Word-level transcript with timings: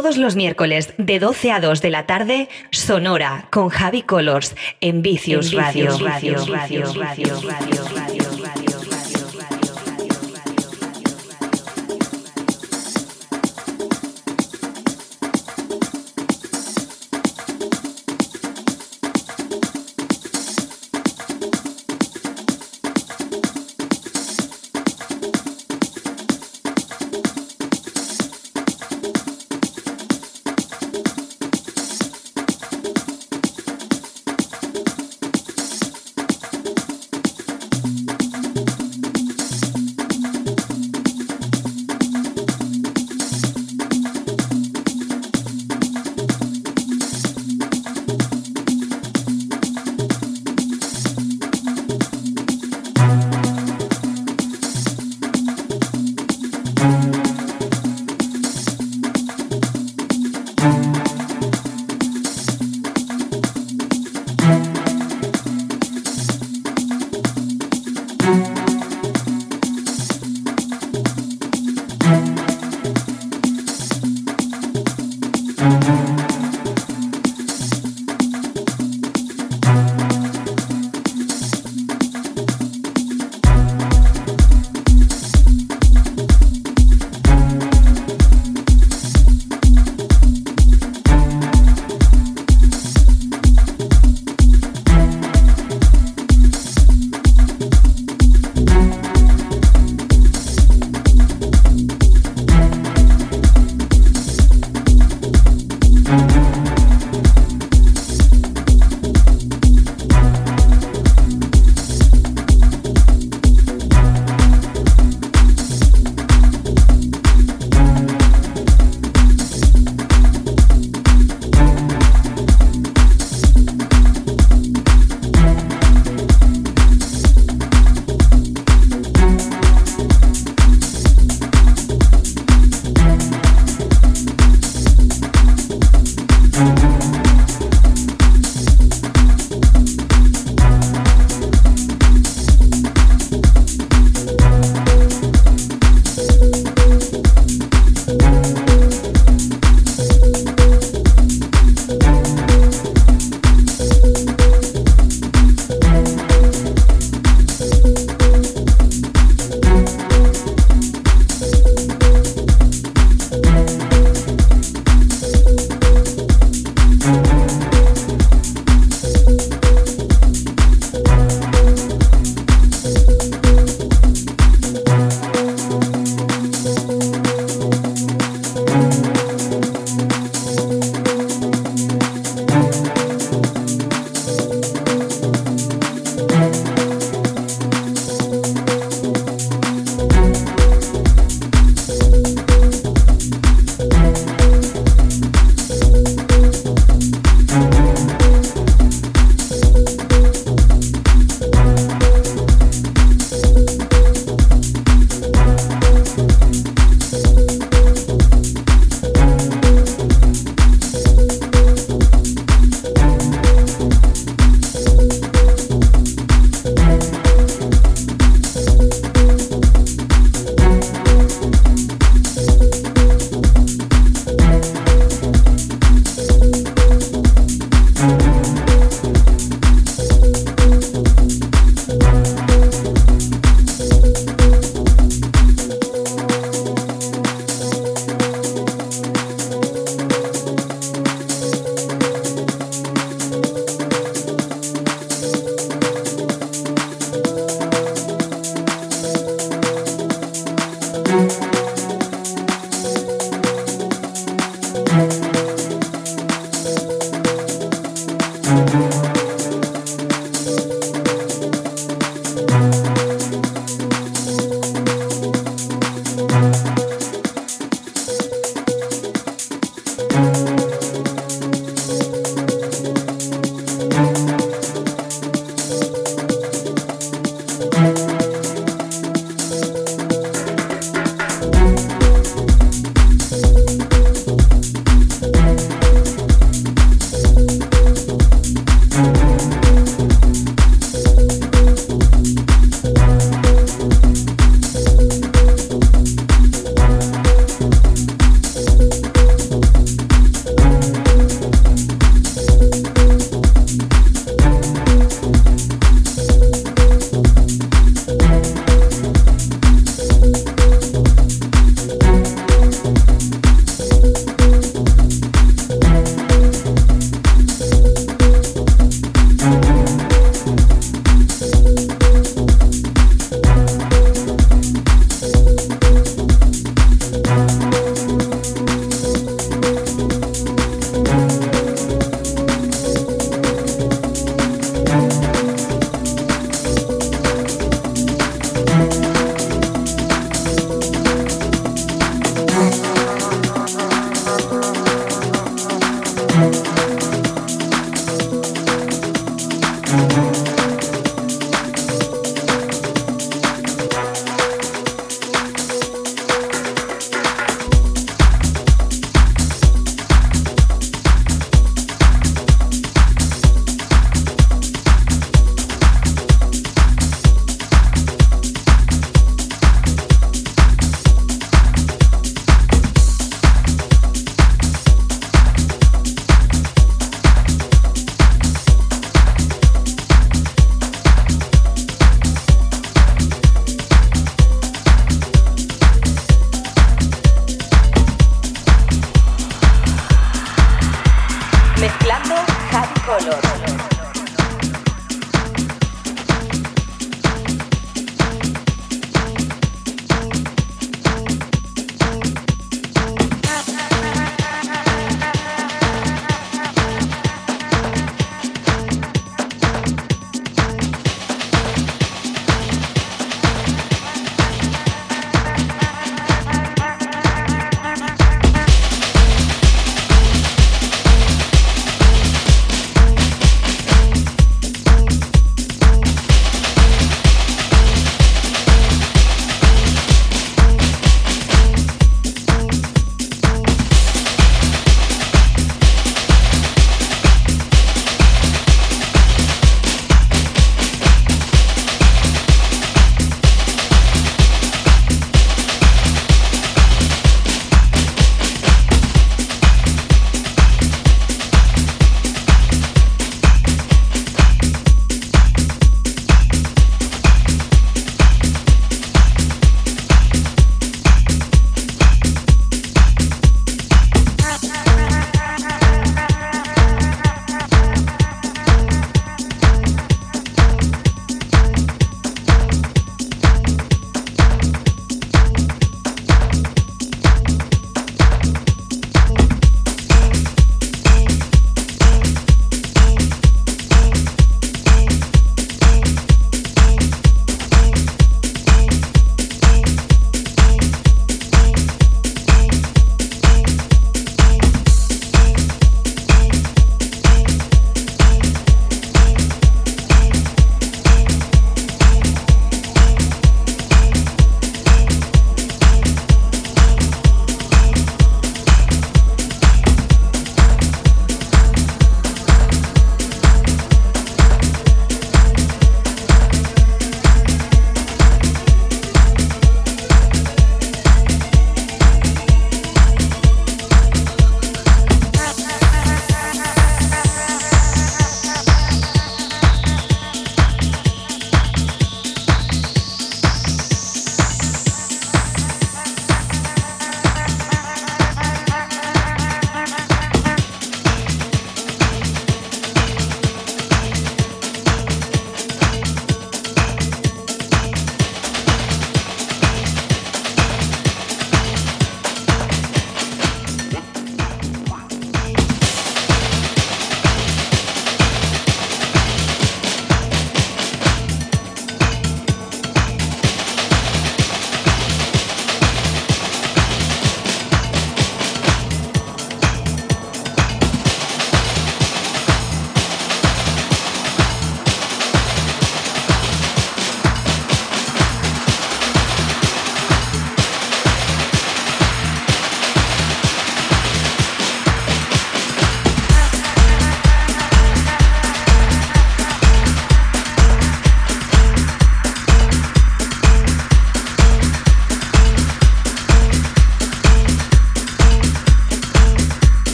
Todos 0.00 0.16
los 0.16 0.36
miércoles 0.36 0.94
de 0.96 1.18
12 1.18 1.50
a 1.50 1.58
2 1.58 1.82
de 1.82 1.90
la 1.90 2.06
tarde, 2.06 2.48
Sonora 2.70 3.48
con 3.50 3.68
Javi 3.68 4.02
Colors 4.02 4.54
en 4.80 5.02
Vicious, 5.02 5.52
Radio. 5.52 5.98
Radio, 5.98 6.36
Radio, 6.46 6.84
Radio, 6.94 6.94
Radio, 6.94 8.67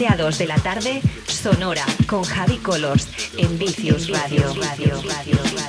7 0.00 0.14
a 0.14 0.16
2 0.16 0.38
de 0.38 0.46
la 0.46 0.56
tarde, 0.56 1.02
Sonora, 1.26 1.84
con 2.06 2.24
Javi 2.24 2.56
Colos, 2.56 3.08
en 3.36 3.58
Vicius 3.58 4.08
Radio. 4.08 4.46
Radio, 4.54 4.94
Radio, 5.02 5.34
Radio. 5.36 5.59